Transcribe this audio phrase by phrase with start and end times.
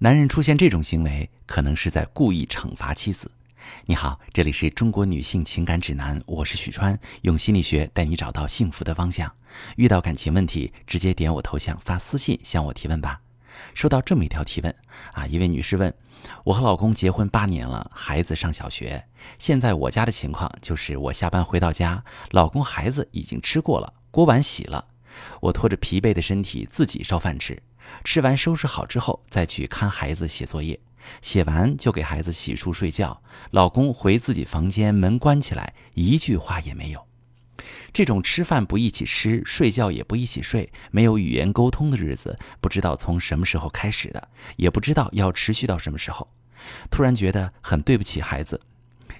[0.00, 3.28] 男人出现这种行为，可能是在故意惩罚妻子。
[3.84, 9.28] 你好，这里是中国女性情感指南，我是许川，用心理学带你找到幸福的方向。
[9.74, 13.20] 遇到感情问题，直接点我头像发私信向我提问吧。
[13.74, 14.72] 收到这么一条提问
[15.14, 15.92] 啊，一位女士问：
[16.44, 19.04] 我和老公结婚八年了，孩子上小学，
[19.36, 24.86] 现在我家的情况就是我下班回到家，老公孩子已经吃过了，锅碗洗了，
[25.40, 27.62] 我拖着疲惫的身体自己烧饭吃。
[28.04, 30.78] 吃完收拾好之后，再去看孩子写作业，
[31.22, 33.22] 写完就给孩子洗漱睡觉。
[33.50, 37.06] 老公回自己房间，门关起来，一句话也没有。
[37.92, 46.28] 这种吃饭不一起吃，睡觉也不一起睡，没有语言沟通的日子，不知道从什么时候开始的，也不知道要持续到什么时候。
[46.90, 48.60] 突然觉得很对不起孩子，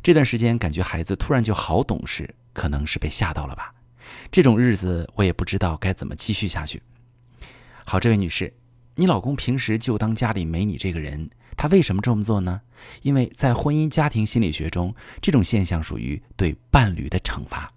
[0.03, 3.73] 这段时间感觉孩子突然就好懂事，可能是被吓到了吧。
[4.31, 6.83] 这种日子我也不知道该怎么继续下去。
[7.85, 8.53] 好，这位女士。
[8.97, 12.61] 你老公平时就当家里没你这个人，他为什么这么做呢？
[13.03, 17.73] 因为在婚姻家庭心理学中，这种现象属于对伴侣的惩罚。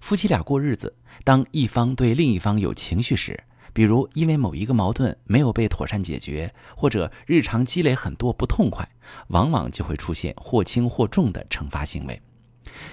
[0.00, 8.88] 夫妻俩过日子，当一方对另一方有情绪时，比如因为某一个矛盾没有被妥善解决，或者日常积累很多不痛快，
[9.28, 12.18] 往往就会出现或轻或重的惩罚行为。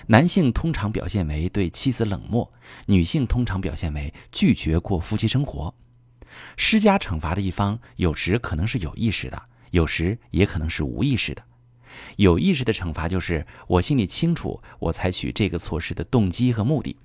[0.08, 2.52] 男性通常表现为对妻子冷漠，
[2.88, 5.74] 女性通常表现为拒绝过夫妻生活。
[6.58, 9.42] 施加惩罚的一方，有时可能是有意识的，
[9.72, 11.44] 有时也可能是无意识的。
[12.18, 16.96] 有意识的惩罚就是我心里清楚，我采取这个措施的动机和目的。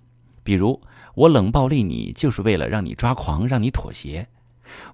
[0.43, 0.81] 比如，
[1.15, 4.29] 我冷暴力你，就是为了让你抓狂，让你妥协。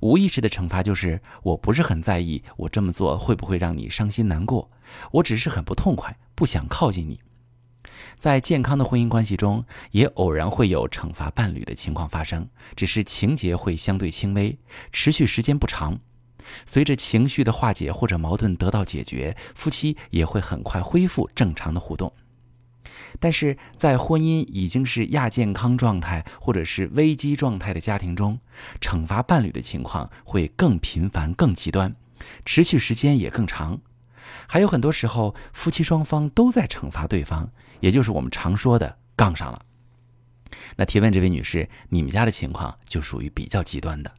[0.01, 4.71] 无意识的惩罚就是我不是很在意，我这么做会不会让你伤心难过？
[5.11, 7.21] 我只是很不痛快，不想靠近你。
[8.21, 14.59] 在健康的婚姻关系中，也偶然会有惩罚伴侣的情况发生，只是情节会相对轻微，
[14.93, 15.99] 持续时间不长。
[16.67, 22.13] 随着情绪的化解或者矛盾得到解决，夫妻也会很快恢复正常的互动。
[23.19, 28.39] 但是在婚姻已经是亚健康状态或者是危机状态的家庭中，
[28.83, 31.97] 惩罚伴侣的情况会更频繁、更极端，
[32.45, 33.81] 持续时间也更长。
[34.47, 37.51] 还有很多时候，夫妻双方都在惩罚对方。
[37.81, 39.63] 也就是我们常说的杠上了。
[40.77, 44.13] 那提问这位女士，你们家的情况就属于比较极端的。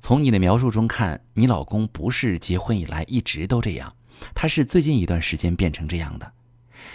[0.00, 3.94] 从你的描述中看，你老公不是结婚以来一直都这样，
[4.34, 6.32] 他是最近一段时间变成这样的。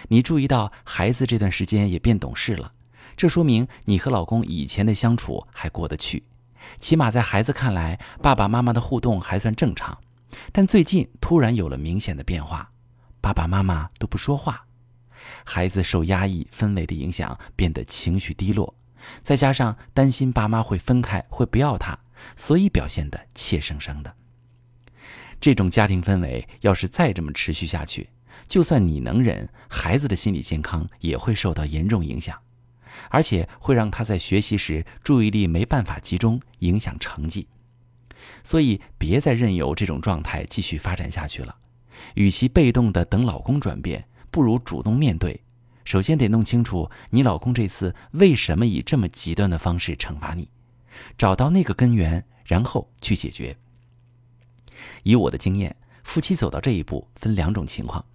[0.09, 2.73] 你注意到孩子这段时间也变懂事了，
[3.15, 6.23] 这说明你和老公以前的相处还过得去，
[6.79, 9.97] 起码在孩子看来，爸爸妈妈的互动还算正常。
[10.51, 12.71] 但最近突然有了明显的变化，
[13.21, 14.65] 爸爸妈妈都不说话。
[15.43, 18.75] 孩子受压抑氛围的影响，变得情绪低落，
[19.21, 21.97] 再加上担心爸妈会分开，会不要他，
[22.35, 24.15] 所以表现得怯生生的。
[25.39, 28.09] 这种家庭氛围要是再这么持续下去，
[28.47, 32.39] 就算你能忍，孩子的心理健康也会受到严重影响，
[33.09, 37.47] 而且会让他在学习时注意力没办法集中，影响成绩。
[38.43, 41.55] 所以，别再任由这种状态继续发展下去了。
[42.15, 44.07] 与其被动的等老公转变。
[44.29, 45.41] 不如主动面对，
[45.83, 50.49] 首先得弄清楚你老公这次为什么以这么极端的方式惩罚你，
[51.17, 53.57] 找到那个根源，然后去解决。
[55.01, 58.05] 以我的经验，夫妻走到这一步分两种情况：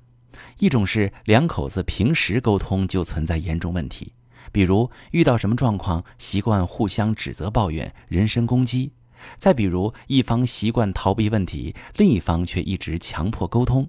[0.59, 4.12] 一种是两口子平时沟通就存在严重问题，
[4.53, 8.93] 比如遇到什么状况习惯互相指责、抱怨、人身攻击；
[9.38, 13.88] 再比如一方习惯逃避问题，另一方却一直强迫沟通。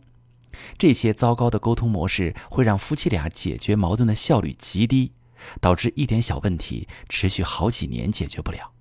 [0.78, 5.12] 这些糟糕的沟通模式会让夫妻俩解决矛盾的效率极低，
[5.60, 8.72] 导致一点小问题持续好几年解决不了，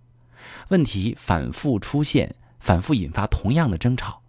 [0.68, 4.20] 问题反复出现，反复引发同样的争吵，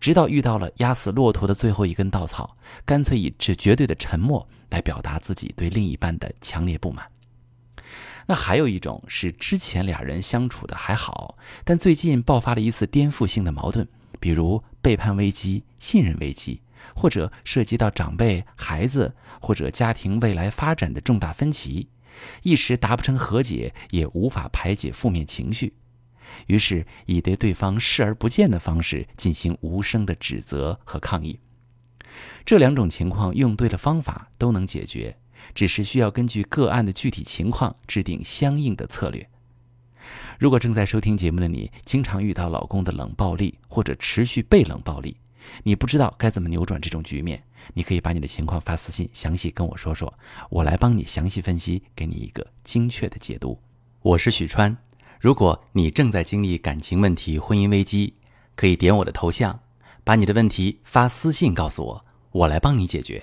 [0.00, 7.06] 直到遇到了压死骆驼的最后一根稻草，干脆以这绝对的沉默来表达自己对另一半的强烈不满。
[8.26, 13.88] 那还有一种是之前俩人相处的还好，但最近爆发了一次颠覆性的矛盾，
[14.20, 16.62] 比如背叛危机、信任危机。
[16.94, 21.88] 或者涉及到长辈、孩子或者家庭未来发展的重大分歧，
[22.42, 25.74] 一时达不成和解，也无法排解负面情绪，
[26.46, 31.40] 于是以对对方视而不见的方式进行无声的指责和抗议。
[32.44, 35.18] 这两种情况用对了方法都能解决，
[35.54, 39.28] 只是需要根据个案的具体情况制定相应的策略。
[40.38, 45.16] 如果正在收听节目的你，经常遇到老公的冷暴力或者持续被冷暴力，
[45.64, 47.42] 你不知道该怎么扭转这种局面，
[47.74, 50.12] 你可以把你的情况发私信，详细跟我说说，
[50.48, 53.60] 我来帮你详细分析，给你一个精确的解读。
[54.00, 54.76] 我是许川，
[55.20, 58.14] 如果你正在经历感情问题、婚姻危机，
[58.54, 59.60] 可以点我的头像，
[60.04, 63.22] 把你的问题发私信告诉我，我来帮你解决。